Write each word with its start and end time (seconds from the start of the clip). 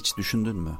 Hiç 0.00 0.16
düşündün 0.16 0.56
mü? 0.56 0.78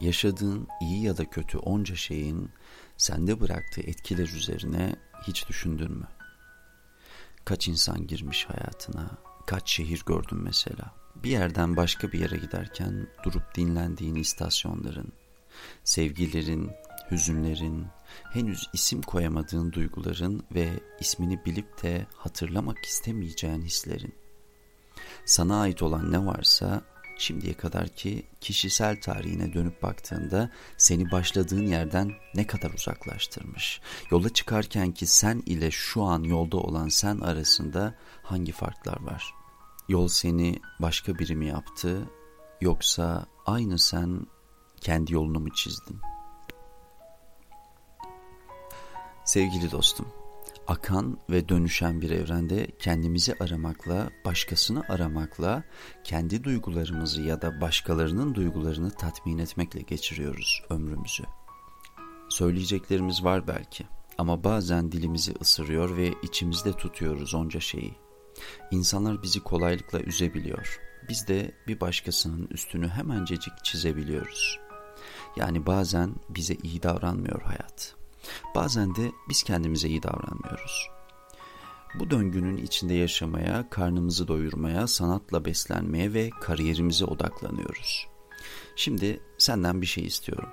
Yaşadığın 0.00 0.68
iyi 0.80 1.02
ya 1.02 1.16
da 1.16 1.24
kötü 1.24 1.58
onca 1.58 1.96
şeyin 1.96 2.50
sende 2.96 3.40
bıraktığı 3.40 3.80
etkiler 3.80 4.28
üzerine 4.28 4.96
hiç 5.26 5.48
düşündün 5.48 5.92
mü? 5.92 6.08
Kaç 7.44 7.68
insan 7.68 8.06
girmiş 8.06 8.44
hayatına, 8.44 9.10
kaç 9.46 9.70
şehir 9.70 10.02
gördün 10.06 10.38
mesela. 10.38 10.94
Bir 11.16 11.30
yerden 11.30 11.76
başka 11.76 12.12
bir 12.12 12.20
yere 12.20 12.36
giderken 12.36 13.08
durup 13.24 13.54
dinlendiğin 13.54 14.14
istasyonların, 14.14 15.12
sevgilerin, 15.84 16.70
hüzünlerin, 17.10 17.86
henüz 18.32 18.68
isim 18.72 19.02
koyamadığın 19.02 19.72
duyguların 19.72 20.42
ve 20.54 20.70
ismini 21.00 21.44
bilip 21.44 21.82
de 21.82 22.06
hatırlamak 22.16 22.84
istemeyeceğin 22.84 23.62
hislerin. 23.62 24.14
Sana 25.24 25.60
ait 25.60 25.82
olan 25.82 26.12
ne 26.12 26.26
varsa 26.26 26.82
şimdiye 27.20 27.54
kadarki 27.54 28.26
kişisel 28.40 29.00
tarihine 29.00 29.52
dönüp 29.52 29.82
baktığında 29.82 30.50
seni 30.76 31.10
başladığın 31.10 31.66
yerden 31.66 32.12
ne 32.34 32.46
kadar 32.46 32.70
uzaklaştırmış. 32.70 33.80
Yola 34.10 34.28
çıkarken 34.28 34.92
ki 34.92 35.06
sen 35.06 35.42
ile 35.46 35.70
şu 35.70 36.02
an 36.02 36.22
yolda 36.22 36.56
olan 36.56 36.88
sen 36.88 37.20
arasında 37.20 37.94
hangi 38.22 38.52
farklar 38.52 39.02
var? 39.02 39.34
Yol 39.88 40.08
seni 40.08 40.60
başka 40.80 41.18
biri 41.18 41.36
mi 41.36 41.46
yaptı 41.46 42.10
yoksa 42.60 43.26
aynı 43.46 43.78
sen 43.78 44.26
kendi 44.80 45.14
yolunu 45.14 45.40
mu 45.40 45.52
çizdin? 45.52 46.00
Sevgili 49.24 49.70
dostum, 49.70 50.06
akan 50.66 51.18
ve 51.30 51.48
dönüşen 51.48 52.00
bir 52.00 52.10
evrende 52.10 52.66
kendimizi 52.78 53.34
aramakla, 53.40 54.10
başkasını 54.24 54.82
aramakla, 54.88 55.64
kendi 56.04 56.44
duygularımızı 56.44 57.22
ya 57.22 57.42
da 57.42 57.60
başkalarının 57.60 58.34
duygularını 58.34 58.90
tatmin 58.90 59.38
etmekle 59.38 59.80
geçiriyoruz 59.80 60.62
ömrümüzü. 60.70 61.24
Söyleyeceklerimiz 62.28 63.24
var 63.24 63.48
belki 63.48 63.86
ama 64.18 64.44
bazen 64.44 64.92
dilimizi 64.92 65.34
ısırıyor 65.40 65.96
ve 65.96 66.14
içimizde 66.22 66.72
tutuyoruz 66.72 67.34
onca 67.34 67.60
şeyi. 67.60 67.94
İnsanlar 68.70 69.22
bizi 69.22 69.40
kolaylıkla 69.40 70.00
üzebiliyor. 70.00 70.80
Biz 71.08 71.28
de 71.28 71.54
bir 71.66 71.80
başkasının 71.80 72.46
üstünü 72.46 72.88
hemencecik 72.88 73.64
çizebiliyoruz. 73.64 74.60
Yani 75.36 75.66
bazen 75.66 76.14
bize 76.28 76.54
iyi 76.54 76.82
davranmıyor 76.82 77.42
hayat. 77.42 77.99
Bazen 78.54 78.94
de 78.94 79.12
biz 79.28 79.42
kendimize 79.42 79.88
iyi 79.88 80.02
davranmıyoruz. 80.02 80.90
Bu 81.94 82.10
döngünün 82.10 82.56
içinde 82.56 82.94
yaşamaya, 82.94 83.70
karnımızı 83.70 84.28
doyurmaya, 84.28 84.86
sanatla 84.86 85.44
beslenmeye 85.44 86.14
ve 86.14 86.30
kariyerimize 86.40 87.04
odaklanıyoruz. 87.04 88.06
Şimdi 88.76 89.20
senden 89.38 89.80
bir 89.80 89.86
şey 89.86 90.06
istiyorum. 90.06 90.48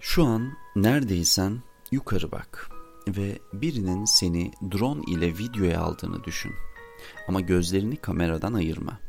Şu 0.00 0.24
an 0.24 0.52
neredeysen 0.76 1.62
yukarı 1.90 2.32
bak 2.32 2.70
ve 3.08 3.38
birinin 3.52 4.04
seni 4.04 4.52
drone 4.72 5.02
ile 5.06 5.38
videoya 5.38 5.80
aldığını 5.80 6.24
düşün. 6.24 6.52
Ama 7.28 7.40
gözlerini 7.40 7.96
kameradan 7.96 8.54
ayırma. 8.54 9.00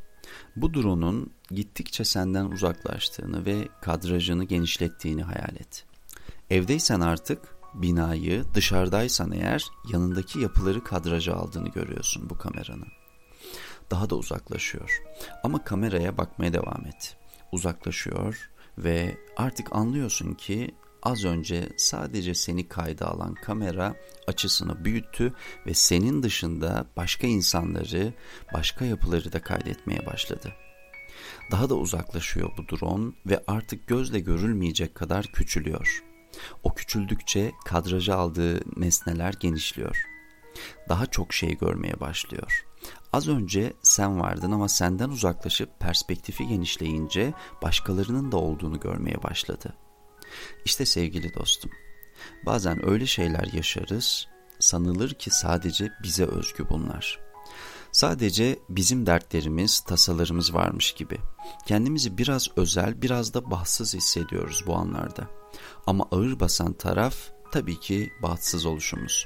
Bu 0.56 0.74
drone'un 0.74 1.34
gittikçe 1.52 2.04
senden 2.04 2.46
uzaklaştığını 2.46 3.46
ve 3.46 3.68
kadrajını 3.82 4.44
genişlettiğini 4.44 5.24
hayal 5.24 5.56
et. 5.56 5.86
Evdeysen 6.50 7.00
artık 7.00 7.42
binayı, 7.74 8.44
dışarıdaysan 8.54 9.32
eğer 9.32 9.66
yanındaki 9.92 10.40
yapıları 10.40 10.84
kadraja 10.84 11.36
aldığını 11.36 11.70
görüyorsun 11.70 12.30
bu 12.30 12.38
kameranın. 12.38 12.88
Daha 13.92 14.10
da 14.10 14.16
uzaklaşıyor. 14.16 15.04
Ama 15.44 15.64
kameraya 15.64 16.18
bakmaya 16.18 16.54
devam 16.54 16.86
et. 16.88 17.18
Uzaklaşıyor 17.52 18.50
ve 18.78 19.18
artık 19.38 19.76
anlıyorsun 19.76 20.34
ki 20.34 20.76
az 21.04 21.26
önce 21.26 21.70
sadece 21.78 22.34
seni 22.36 22.68
kayda 22.68 23.08
alan 23.08 23.34
kamera 23.34 23.96
açısını 24.28 24.86
büyüttü 24.86 25.34
ve 25.68 25.74
senin 25.74 26.24
dışında 26.24 26.86
başka 26.98 27.28
insanları, 27.28 28.14
başka 28.54 28.86
yapıları 28.86 29.34
da 29.34 29.42
kaydetmeye 29.42 30.06
başladı. 30.06 30.54
Daha 31.52 31.70
da 31.70 31.76
uzaklaşıyor 31.76 32.52
bu 32.58 32.78
drone 32.78 33.12
ve 33.26 33.44
artık 33.48 33.88
gözle 33.88 34.20
görülmeyecek 34.20 34.96
kadar 34.96 35.26
küçülüyor. 35.26 36.04
O 36.64 36.74
küçüldükçe 36.74 37.52
kadraja 37.66 38.16
aldığı 38.16 38.80
nesneler 38.80 39.34
genişliyor. 39.40 40.06
Daha 40.90 41.06
çok 41.06 41.34
şey 41.34 41.58
görmeye 41.58 42.00
başlıyor. 42.00 42.66
Az 43.14 43.28
önce 43.28 43.74
sen 43.84 44.20
vardın 44.20 44.52
ama 44.52 44.70
senden 44.70 45.10
uzaklaşıp 45.10 45.80
perspektifi 45.80 46.48
genişleyince 46.48 47.34
başkalarının 47.62 48.32
da 48.32 48.38
olduğunu 48.38 48.80
görmeye 48.80 49.24
başladı. 49.24 49.74
İşte 50.66 50.86
sevgili 50.86 51.34
dostum, 51.34 51.72
bazen 52.46 52.90
öyle 52.90 53.06
şeyler 53.06 53.54
yaşarız, 53.54 54.28
sanılır 54.60 55.14
ki 55.14 55.30
sadece 55.30 55.92
bize 56.04 56.26
özgü 56.26 56.70
bunlar. 56.70 57.25
Sadece 57.96 58.60
bizim 58.70 59.06
dertlerimiz, 59.06 59.80
tasalarımız 59.80 60.54
varmış 60.54 60.92
gibi. 60.92 61.18
Kendimizi 61.68 62.18
biraz 62.18 62.48
özel, 62.56 63.02
biraz 63.02 63.34
da 63.34 63.52
bahtsız 63.52 63.94
hissediyoruz 63.94 64.64
bu 64.68 64.76
anlarda. 64.76 65.28
Ama 65.88 66.08
ağır 66.12 66.40
basan 66.40 66.74
taraf 66.74 67.16
tabii 67.52 67.80
ki 67.80 68.12
bahtsız 68.22 68.66
oluşumuz. 68.66 69.26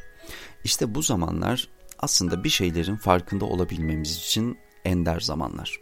İşte 0.64 0.96
bu 0.96 1.02
zamanlar 1.02 1.70
aslında 2.00 2.44
bir 2.44 2.50
şeylerin 2.50 2.96
farkında 2.96 3.46
olabilmemiz 3.46 4.18
için 4.18 4.58
ender 4.86 5.20
zamanlar. 5.20 5.80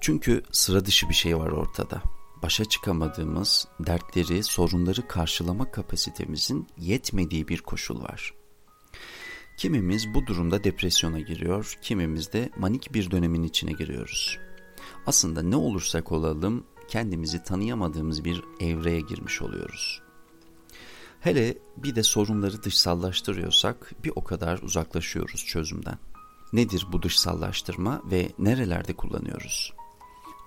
Çünkü 0.00 0.42
sıra 0.52 0.84
dışı 0.84 1.08
bir 1.08 1.14
şey 1.14 1.38
var 1.38 1.50
ortada. 1.50 2.02
Başa 2.42 2.64
çıkamadığımız 2.64 3.68
dertleri, 3.80 4.42
sorunları 4.42 5.08
karşılama 5.08 5.70
kapasitemizin 5.70 6.68
yetmediği 6.78 7.48
bir 7.48 7.60
koşul 7.60 8.02
var. 8.02 8.35
Kimimiz 9.56 10.14
bu 10.14 10.26
durumda 10.26 10.64
depresyona 10.64 11.20
giriyor, 11.20 11.78
kimimiz 11.82 12.32
de 12.32 12.50
manik 12.56 12.94
bir 12.94 13.10
dönemin 13.10 13.42
içine 13.42 13.72
giriyoruz. 13.72 14.38
Aslında 15.06 15.42
ne 15.42 15.56
olursak 15.56 16.12
olalım 16.12 16.64
kendimizi 16.88 17.42
tanıyamadığımız 17.42 18.24
bir 18.24 18.42
evreye 18.60 19.00
girmiş 19.00 19.42
oluyoruz. 19.42 20.02
Hele 21.20 21.58
bir 21.76 21.94
de 21.94 22.02
sorunları 22.02 22.62
dışsallaştırıyorsak 22.62 23.94
bir 24.04 24.12
o 24.16 24.24
kadar 24.24 24.58
uzaklaşıyoruz 24.58 25.44
çözümden. 25.46 25.98
Nedir 26.52 26.86
bu 26.92 27.02
dışsallaştırma 27.02 28.02
ve 28.10 28.28
nerelerde 28.38 28.92
kullanıyoruz? 28.92 29.72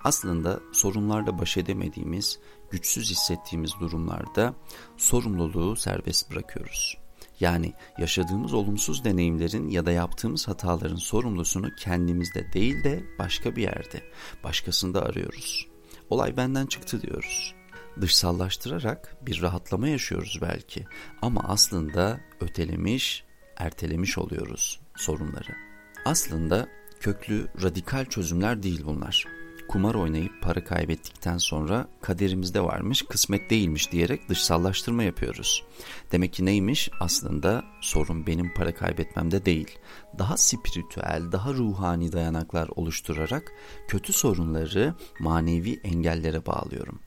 Aslında 0.04 0.60
sorunlarla 0.72 1.38
baş 1.38 1.56
edemediğimiz, 1.56 2.38
güçsüz 2.70 3.10
hissettiğimiz 3.10 3.72
durumlarda 3.80 4.54
sorumluluğu 4.96 5.76
serbest 5.76 6.30
bırakıyoruz. 6.30 6.96
Yani 7.40 7.72
yaşadığımız 7.98 8.54
olumsuz 8.54 9.04
deneyimlerin 9.04 9.68
ya 9.68 9.86
da 9.86 9.92
yaptığımız 9.92 10.48
hataların 10.48 10.96
sorumlusunu 10.96 11.74
kendimizde 11.74 12.52
değil 12.52 12.84
de 12.84 13.04
başka 13.18 13.56
bir 13.56 13.62
yerde, 13.62 14.02
başkasında 14.44 15.02
arıyoruz. 15.02 15.68
Olay 16.10 16.36
benden 16.36 16.66
çıktı 16.66 17.02
diyoruz. 17.02 17.54
Dışsallaştırarak 18.00 19.16
bir 19.22 19.42
rahatlama 19.42 19.88
yaşıyoruz 19.88 20.38
belki 20.42 20.86
ama 21.22 21.40
aslında 21.48 22.20
ötelemiş, 22.40 23.24
ertelemiş 23.56 24.18
oluyoruz 24.18 24.80
sorunları. 24.96 25.56
Aslında 26.04 26.68
köklü, 27.00 27.48
radikal 27.62 28.04
çözümler 28.04 28.62
değil 28.62 28.82
bunlar 28.84 29.39
kumar 29.70 29.94
oynayıp 29.94 30.42
para 30.42 30.64
kaybettikten 30.64 31.38
sonra 31.38 31.88
kaderimizde 32.02 32.60
varmış, 32.60 33.02
kısmet 33.02 33.50
değilmiş 33.50 33.92
diyerek 33.92 34.28
dışsallaştırma 34.28 35.02
yapıyoruz. 35.02 35.64
Demek 36.12 36.32
ki 36.32 36.46
neymiş? 36.46 36.90
Aslında 37.00 37.64
sorun 37.80 38.26
benim 38.26 38.54
para 38.54 38.74
kaybetmemde 38.74 39.44
değil. 39.44 39.78
Daha 40.18 40.36
spiritüel, 40.36 41.22
daha 41.32 41.54
ruhani 41.54 42.12
dayanaklar 42.12 42.68
oluşturarak 42.68 43.52
kötü 43.88 44.12
sorunları 44.12 44.94
manevi 45.20 45.80
engellere 45.84 46.46
bağlıyorum. 46.46 47.00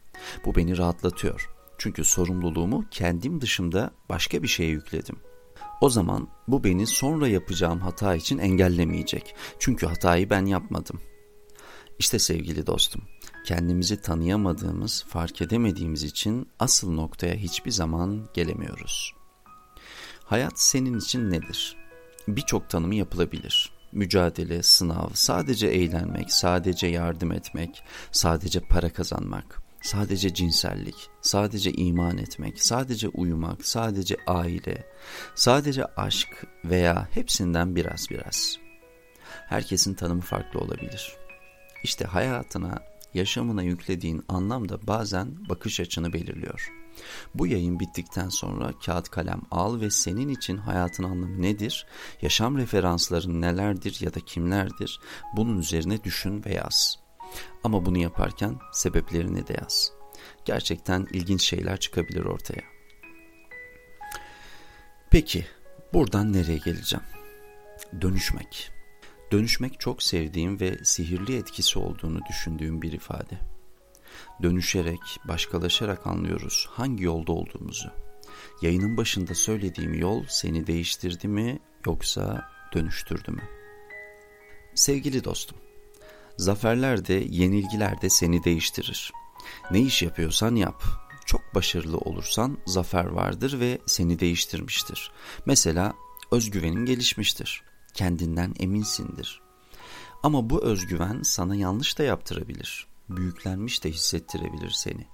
Bu 0.45 0.55
beni 0.55 0.77
rahatlatıyor. 0.77 1.49
Çünkü 1.77 2.03
sorumluluğumu 2.03 2.85
kendim 2.91 3.41
dışında 3.41 3.91
başka 4.09 4.43
bir 4.43 4.47
şeye 4.47 4.69
yükledim. 4.69 5.15
O 5.81 5.89
zaman 5.89 6.27
bu 6.47 6.63
beni 6.63 6.87
sonra 6.87 7.27
yapacağım 7.27 7.79
hata 7.79 8.15
için 8.15 8.37
engellemeyecek. 8.37 9.35
Çünkü 9.59 9.85
hatayı 9.85 10.29
ben 10.29 10.45
yapmadım. 10.45 10.99
İşte 11.99 12.19
sevgili 12.19 12.67
dostum, 12.67 13.01
kendimizi 13.45 14.01
tanıyamadığımız, 14.01 15.05
fark 15.07 15.41
edemediğimiz 15.41 16.03
için 16.03 16.49
asıl 16.59 16.91
noktaya 16.91 17.35
hiçbir 17.35 17.71
zaman 17.71 18.27
gelemiyoruz. 18.33 19.13
Hayat 20.25 20.59
senin 20.59 20.99
için 20.99 21.31
nedir? 21.31 21.75
Birçok 22.27 22.69
tanımı 22.69 22.95
yapılabilir. 22.95 23.71
Mücadele, 23.91 24.63
sınav, 24.63 25.09
sadece 25.13 25.67
eğlenmek, 25.67 26.33
sadece 26.33 26.87
yardım 26.87 27.31
etmek, 27.31 27.83
sadece 28.11 28.59
para 28.59 28.93
kazanmak, 28.93 29.61
sadece 29.81 30.33
cinsellik, 30.33 31.09
sadece 31.21 31.71
iman 31.71 32.17
etmek, 32.17 32.63
sadece 32.63 33.07
uyumak, 33.07 33.67
sadece 33.67 34.17
aile, 34.27 34.87
sadece 35.35 35.85
aşk 35.85 36.47
veya 36.65 37.07
hepsinden 37.11 37.75
biraz 37.75 38.09
biraz. 38.09 38.57
Herkesin 39.47 39.93
tanımı 39.93 40.21
farklı 40.21 40.59
olabilir. 40.59 41.22
İşte 41.83 42.05
hayatına, 42.05 42.79
yaşamına 43.13 43.63
yüklediğin 43.63 44.23
anlam 44.27 44.69
da 44.69 44.87
bazen 44.87 45.49
bakış 45.49 45.79
açını 45.79 46.13
belirliyor. 46.13 46.71
Bu 47.35 47.47
yayın 47.47 47.79
bittikten 47.79 48.29
sonra 48.29 48.73
kağıt 48.85 49.09
kalem 49.09 49.41
al 49.51 49.81
ve 49.81 49.89
senin 49.89 50.29
için 50.29 50.57
hayatın 50.57 51.03
anlamı 51.03 51.41
nedir, 51.41 51.85
yaşam 52.21 52.57
referansların 52.57 53.41
nelerdir 53.41 53.97
ya 54.01 54.13
da 54.13 54.19
kimlerdir 54.19 54.99
bunun 55.35 55.57
üzerine 55.57 56.03
düşün 56.03 56.43
ve 56.45 56.53
yaz. 56.53 56.99
Ama 57.63 57.85
bunu 57.85 57.97
yaparken 57.97 58.59
sebeplerini 58.73 59.47
de 59.47 59.53
yaz. 59.61 59.91
Gerçekten 60.45 61.07
ilginç 61.13 61.41
şeyler 61.41 61.79
çıkabilir 61.79 62.25
ortaya. 62.25 62.61
Peki 65.11 65.45
buradan 65.93 66.33
nereye 66.33 66.57
geleceğim? 66.57 67.05
Dönüşmek. 68.01 68.71
Dönüşmek 69.33 69.79
çok 69.79 70.03
sevdiğim 70.03 70.59
ve 70.59 70.77
sihirli 70.83 71.37
etkisi 71.37 71.79
olduğunu 71.79 72.19
düşündüğüm 72.29 72.81
bir 72.81 72.91
ifade. 72.91 73.39
Dönüşerek, 74.43 74.99
başkalaşarak 75.27 76.07
anlıyoruz 76.07 76.67
hangi 76.71 77.03
yolda 77.03 77.31
olduğumuzu. 77.31 77.89
Yayının 78.61 78.97
başında 78.97 79.35
söylediğim 79.35 79.93
yol 79.93 80.23
seni 80.27 80.67
değiştirdi 80.67 81.27
mi 81.27 81.59
yoksa 81.85 82.49
dönüştürdü 82.73 83.31
mü? 83.31 83.41
Sevgili 84.75 85.23
dostum, 85.23 85.57
zaferler 86.37 87.07
de 87.07 87.13
yenilgiler 87.29 88.01
de 88.01 88.09
seni 88.09 88.43
değiştirir. 88.43 89.11
Ne 89.71 89.81
iş 89.81 90.01
yapıyorsan 90.01 90.55
yap. 90.55 90.83
Çok 91.25 91.41
başarılı 91.55 91.97
olursan 91.97 92.57
zafer 92.65 93.05
vardır 93.05 93.59
ve 93.59 93.79
seni 93.85 94.19
değiştirmiştir. 94.19 95.11
Mesela 95.45 95.93
özgüvenin 96.31 96.85
gelişmiştir 96.85 97.72
kendinden 97.93 98.53
eminsindir. 98.59 99.41
Ama 100.23 100.49
bu 100.49 100.63
özgüven 100.63 101.21
sana 101.23 101.55
yanlış 101.55 101.99
da 101.99 102.03
yaptırabilir, 102.03 102.87
büyüklenmiş 103.09 103.83
de 103.83 103.91
hissettirebilir 103.91 104.69
seni. 104.69 105.07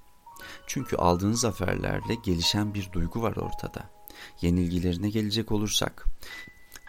Çünkü 0.67 0.95
aldığın 0.95 1.33
zaferlerle 1.33 2.15
gelişen 2.23 2.73
bir 2.73 2.91
duygu 2.91 3.21
var 3.21 3.35
ortada. 3.35 3.89
Yenilgilerine 4.41 5.09
gelecek 5.09 5.51
olursak, 5.51 6.05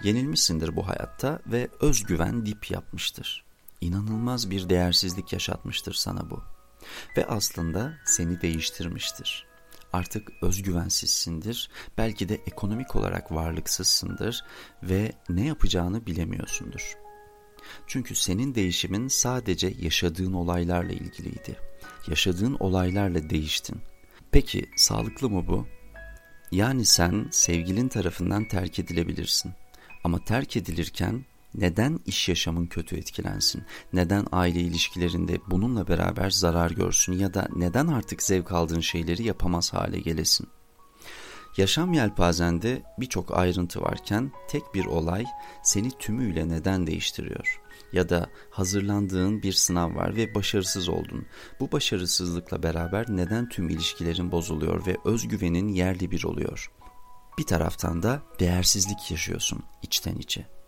yenilmişsindir 0.02 0.76
bu 0.76 0.88
hayatta 0.88 1.40
ve 1.46 1.68
özgüven 1.80 2.46
dip 2.46 2.70
yapmıştır. 2.70 3.44
İnanılmaz 3.80 4.50
bir 4.50 4.68
değersizlik 4.68 5.32
yaşatmıştır 5.32 5.94
sana 5.94 6.30
bu. 6.30 6.42
Ve 7.16 7.26
aslında 7.26 7.92
seni 8.04 8.40
değiştirmiştir 8.40 9.49
artık 9.92 10.32
özgüvensizsindir, 10.42 11.70
belki 11.98 12.28
de 12.28 12.34
ekonomik 12.34 12.96
olarak 12.96 13.32
varlıksızsındır 13.32 14.44
ve 14.82 15.12
ne 15.28 15.46
yapacağını 15.46 16.06
bilemiyorsundur. 16.06 16.96
Çünkü 17.86 18.14
senin 18.14 18.54
değişimin 18.54 19.08
sadece 19.08 19.74
yaşadığın 19.78 20.32
olaylarla 20.32 20.92
ilgiliydi. 20.92 21.56
Yaşadığın 22.08 22.56
olaylarla 22.60 23.30
değiştin. 23.30 23.80
Peki 24.30 24.70
sağlıklı 24.76 25.30
mı 25.30 25.48
bu? 25.48 25.66
Yani 26.52 26.84
sen 26.84 27.28
sevgilin 27.30 27.88
tarafından 27.88 28.48
terk 28.48 28.78
edilebilirsin. 28.78 29.52
Ama 30.04 30.24
terk 30.24 30.56
edilirken 30.56 31.24
neden 31.54 32.00
iş 32.06 32.28
yaşamın 32.28 32.66
kötü 32.66 32.96
etkilensin? 32.96 33.62
Neden 33.92 34.26
aile 34.32 34.60
ilişkilerinde 34.60 35.38
bununla 35.50 35.88
beraber 35.88 36.30
zarar 36.30 36.70
görsün 36.70 37.12
ya 37.12 37.34
da 37.34 37.48
neden 37.56 37.86
artık 37.86 38.22
zevk 38.22 38.52
aldığın 38.52 38.80
şeyleri 38.80 39.22
yapamaz 39.22 39.72
hale 39.72 40.00
gelesin? 40.00 40.48
Yaşam 41.56 41.92
yelpazende 41.92 42.82
birçok 42.98 43.38
ayrıntı 43.38 43.82
varken 43.82 44.32
tek 44.48 44.74
bir 44.74 44.84
olay 44.84 45.24
seni 45.62 45.90
tümüyle 45.90 46.48
neden 46.48 46.86
değiştiriyor? 46.86 47.60
Ya 47.92 48.08
da 48.08 48.26
hazırlandığın 48.50 49.42
bir 49.42 49.52
sınav 49.52 49.94
var 49.94 50.16
ve 50.16 50.34
başarısız 50.34 50.88
oldun. 50.88 51.26
Bu 51.60 51.72
başarısızlıkla 51.72 52.62
beraber 52.62 53.06
neden 53.08 53.48
tüm 53.48 53.68
ilişkilerin 53.68 54.32
bozuluyor 54.32 54.86
ve 54.86 54.96
özgüvenin 55.04 55.68
yerli 55.68 56.10
bir 56.10 56.24
oluyor? 56.24 56.70
Bir 57.38 57.44
taraftan 57.44 58.02
da 58.02 58.22
değersizlik 58.40 59.10
yaşıyorsun 59.10 59.62
içten 59.82 60.16
içe 60.16 60.59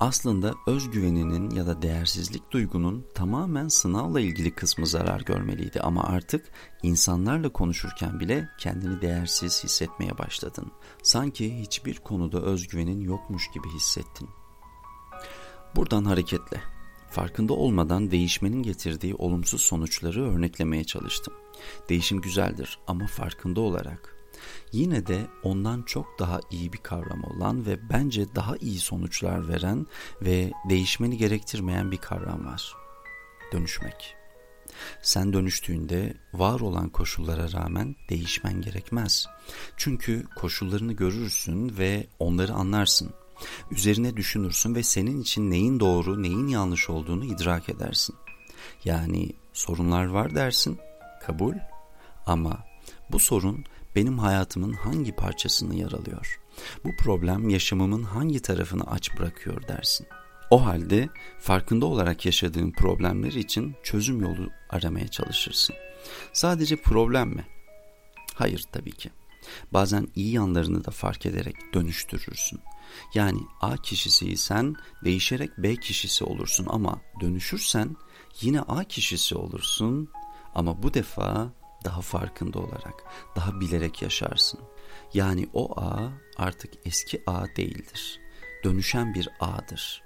aslında 0.00 0.54
özgüveninin 0.66 1.50
ya 1.50 1.66
da 1.66 1.82
değersizlik 1.82 2.50
duygunun 2.50 3.06
tamamen 3.14 3.68
sınavla 3.68 4.20
ilgili 4.20 4.54
kısmı 4.54 4.86
zarar 4.86 5.20
görmeliydi 5.20 5.80
ama 5.80 6.04
artık 6.04 6.46
insanlarla 6.82 7.48
konuşurken 7.48 8.20
bile 8.20 8.48
kendini 8.58 9.00
değersiz 9.00 9.64
hissetmeye 9.64 10.18
başladın. 10.18 10.72
Sanki 11.02 11.60
hiçbir 11.60 11.98
konuda 11.98 12.42
özgüvenin 12.42 13.00
yokmuş 13.00 13.50
gibi 13.50 13.68
hissettin. 13.68 14.28
Buradan 15.76 16.04
hareketle 16.04 16.60
farkında 17.10 17.52
olmadan 17.52 18.10
değişmenin 18.10 18.62
getirdiği 18.62 19.14
olumsuz 19.14 19.60
sonuçları 19.60 20.32
örneklemeye 20.32 20.84
çalıştım. 20.84 21.34
Değişim 21.88 22.20
güzeldir 22.20 22.78
ama 22.86 23.06
farkında 23.06 23.60
olarak 23.60 24.13
yine 24.72 25.06
de 25.06 25.26
ondan 25.42 25.82
çok 25.82 26.18
daha 26.18 26.40
iyi 26.50 26.72
bir 26.72 26.78
kavram 26.78 27.24
olan 27.24 27.66
ve 27.66 27.88
bence 27.90 28.34
daha 28.34 28.56
iyi 28.56 28.78
sonuçlar 28.78 29.48
veren 29.48 29.86
ve 30.22 30.52
değişmeni 30.68 31.16
gerektirmeyen 31.16 31.90
bir 31.90 31.96
kavram 31.96 32.46
var. 32.46 32.74
Dönüşmek. 33.52 34.16
Sen 35.02 35.32
dönüştüğünde 35.32 36.14
var 36.32 36.60
olan 36.60 36.88
koşullara 36.88 37.52
rağmen 37.52 37.96
değişmen 38.08 38.60
gerekmez. 38.60 39.26
Çünkü 39.76 40.24
koşullarını 40.36 40.92
görürsün 40.92 41.74
ve 41.78 42.06
onları 42.18 42.52
anlarsın. 42.52 43.14
Üzerine 43.70 44.16
düşünürsün 44.16 44.74
ve 44.74 44.82
senin 44.82 45.20
için 45.20 45.50
neyin 45.50 45.80
doğru, 45.80 46.22
neyin 46.22 46.48
yanlış 46.48 46.90
olduğunu 46.90 47.24
idrak 47.24 47.68
edersin. 47.68 48.16
Yani 48.84 49.32
sorunlar 49.52 50.04
var 50.04 50.34
dersin, 50.34 50.78
kabul 51.22 51.54
ama 52.26 52.58
bu 53.12 53.18
sorun 53.18 53.64
benim 53.96 54.18
hayatımın 54.18 54.72
hangi 54.72 55.12
parçasını 55.12 55.74
yaralıyor? 55.74 56.40
Bu 56.84 56.96
problem 56.96 57.48
yaşamımın 57.48 58.02
hangi 58.02 58.42
tarafını 58.42 58.90
aç 58.90 59.18
bırakıyor 59.18 59.68
dersin. 59.68 60.06
O 60.50 60.64
halde 60.66 61.08
farkında 61.38 61.86
olarak 61.86 62.26
yaşadığın 62.26 62.70
problemler 62.70 63.32
için 63.32 63.74
çözüm 63.82 64.20
yolu 64.20 64.50
aramaya 64.70 65.08
çalışırsın. 65.08 65.76
Sadece 66.32 66.76
problem 66.76 67.28
mi? 67.28 67.46
Hayır 68.34 68.64
tabii 68.72 68.92
ki. 68.92 69.10
Bazen 69.72 70.08
iyi 70.14 70.32
yanlarını 70.32 70.84
da 70.84 70.90
fark 70.90 71.26
ederek 71.26 71.56
dönüştürürsün. 71.74 72.60
Yani 73.14 73.38
A 73.60 73.76
kişisiysen 73.76 74.74
değişerek 75.04 75.50
B 75.58 75.76
kişisi 75.76 76.24
olursun 76.24 76.66
ama 76.70 77.00
dönüşürsen 77.20 77.96
yine 78.40 78.60
A 78.60 78.84
kişisi 78.84 79.34
olursun 79.34 80.08
ama 80.54 80.82
bu 80.82 80.94
defa 80.94 81.52
daha 81.84 82.00
farkında 82.00 82.58
olarak, 82.58 83.04
daha 83.36 83.60
bilerek 83.60 84.02
yaşarsın. 84.02 84.60
Yani 85.14 85.48
o 85.52 85.80
ağ 85.80 86.10
artık 86.36 86.72
eski 86.84 87.22
ağ 87.26 87.46
değildir. 87.56 88.20
Dönüşen 88.64 89.14
bir 89.14 89.28
ağdır. 89.40 90.02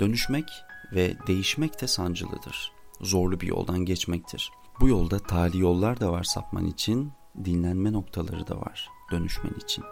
Dönüşmek 0.00 0.48
ve 0.92 1.14
değişmek 1.26 1.80
de 1.80 1.86
sancılıdır. 1.86 2.72
Zorlu 3.00 3.40
bir 3.40 3.46
yoldan 3.46 3.78
geçmektir. 3.78 4.50
Bu 4.80 4.88
yolda 4.88 5.18
tali 5.18 5.58
yollar 5.58 6.00
da 6.00 6.12
var 6.12 6.24
sapman 6.24 6.66
için, 6.66 7.12
dinlenme 7.44 7.92
noktaları 7.92 8.46
da 8.46 8.60
var 8.60 8.90
dönüşmen 9.10 9.54
için. 9.64 9.84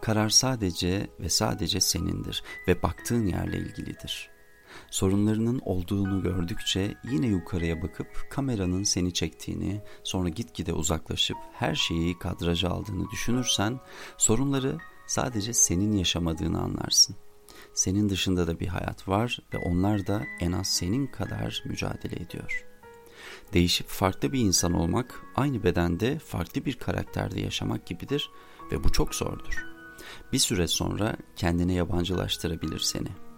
Karar 0.00 0.28
sadece 0.28 1.10
ve 1.20 1.28
sadece 1.28 1.80
senindir 1.80 2.42
ve 2.68 2.82
baktığın 2.82 3.26
yerle 3.26 3.58
ilgilidir. 3.58 4.30
Sorunlarının 4.92 5.60
olduğunu 5.64 6.22
gördükçe 6.22 6.94
yine 7.10 7.26
yukarıya 7.26 7.82
bakıp 7.82 8.26
kameranın 8.30 8.82
seni 8.82 9.12
çektiğini, 9.12 9.80
sonra 10.04 10.28
gitgide 10.28 10.72
uzaklaşıp 10.72 11.36
her 11.52 11.74
şeyi 11.74 12.18
kadraja 12.18 12.70
aldığını 12.70 13.10
düşünürsen 13.10 13.80
sorunları 14.18 14.78
sadece 15.06 15.52
senin 15.52 15.92
yaşamadığını 15.92 16.60
anlarsın. 16.60 17.16
Senin 17.74 18.08
dışında 18.08 18.46
da 18.46 18.60
bir 18.60 18.66
hayat 18.66 19.08
var 19.08 19.38
ve 19.54 19.58
onlar 19.58 20.06
da 20.06 20.22
en 20.40 20.52
az 20.52 20.66
senin 20.66 21.06
kadar 21.06 21.62
mücadele 21.66 22.16
ediyor. 22.22 22.66
Değişip 23.52 23.86
farklı 23.86 24.32
bir 24.32 24.40
insan 24.40 24.72
olmak 24.72 25.22
aynı 25.36 25.62
bedende 25.62 26.18
farklı 26.18 26.64
bir 26.64 26.74
karakterde 26.74 27.40
yaşamak 27.40 27.86
gibidir 27.86 28.30
ve 28.72 28.84
bu 28.84 28.92
çok 28.92 29.14
zordur. 29.14 29.66
Bir 30.32 30.38
süre 30.38 30.66
sonra 30.68 31.16
kendine 31.36 31.72
yabancılaştırabilir 31.74 32.78
seni. 32.78 33.31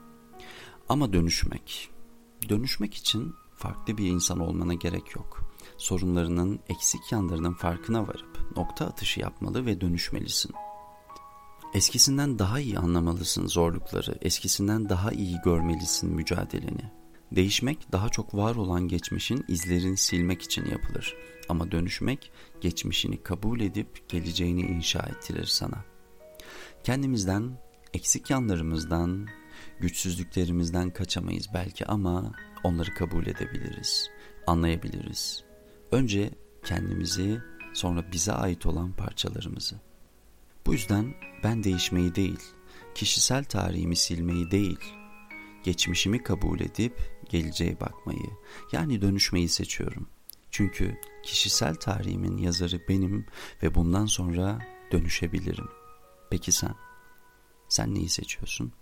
Ama 0.88 1.12
dönüşmek. 1.12 1.90
Dönüşmek 2.48 2.94
için 2.94 3.34
farklı 3.56 3.98
bir 3.98 4.06
insan 4.06 4.38
olmana 4.40 4.74
gerek 4.74 5.14
yok. 5.16 5.40
Sorunlarının 5.76 6.60
eksik 6.68 7.12
yanlarının 7.12 7.54
farkına 7.54 8.08
varıp 8.08 8.56
nokta 8.56 8.86
atışı 8.86 9.20
yapmalı 9.20 9.66
ve 9.66 9.80
dönüşmelisin. 9.80 10.52
Eskisinden 11.74 12.38
daha 12.38 12.60
iyi 12.60 12.78
anlamalısın 12.78 13.46
zorlukları, 13.46 14.18
eskisinden 14.20 14.88
daha 14.88 15.12
iyi 15.12 15.36
görmelisin 15.44 16.10
mücadeleni. 16.10 16.90
Değişmek 17.32 17.92
daha 17.92 18.08
çok 18.08 18.34
var 18.34 18.56
olan 18.56 18.88
geçmişin 18.88 19.44
izlerini 19.48 19.96
silmek 19.96 20.42
için 20.42 20.64
yapılır. 20.66 21.16
Ama 21.48 21.70
dönüşmek 21.72 22.32
geçmişini 22.60 23.22
kabul 23.22 23.60
edip 23.60 24.08
geleceğini 24.08 24.60
inşa 24.60 25.00
ettirir 25.00 25.46
sana. 25.46 25.84
Kendimizden, 26.84 27.58
eksik 27.94 28.30
yanlarımızdan, 28.30 29.28
güçsüzlüklerimizden 29.80 30.90
kaçamayız 30.90 31.46
belki 31.54 31.86
ama 31.86 32.32
onları 32.64 32.94
kabul 32.94 33.26
edebiliriz, 33.26 34.10
anlayabiliriz. 34.46 35.44
Önce 35.92 36.30
kendimizi, 36.64 37.40
sonra 37.74 38.12
bize 38.12 38.32
ait 38.32 38.66
olan 38.66 38.92
parçalarımızı. 38.92 39.76
Bu 40.66 40.72
yüzden 40.72 41.14
ben 41.44 41.64
değişmeyi 41.64 42.14
değil, 42.14 42.40
kişisel 42.94 43.44
tarihimi 43.44 43.96
silmeyi 43.96 44.50
değil, 44.50 44.80
geçmişimi 45.64 46.22
kabul 46.22 46.60
edip 46.60 46.98
geleceğe 47.28 47.80
bakmayı, 47.80 48.30
yani 48.72 49.02
dönüşmeyi 49.02 49.48
seçiyorum. 49.48 50.08
Çünkü 50.50 51.00
kişisel 51.22 51.74
tarihimin 51.74 52.36
yazarı 52.38 52.88
benim 52.88 53.26
ve 53.62 53.74
bundan 53.74 54.06
sonra 54.06 54.58
dönüşebilirim. 54.92 55.68
Peki 56.30 56.52
sen? 56.52 56.74
Sen 57.68 57.94
neyi 57.94 58.08
seçiyorsun? 58.08 58.72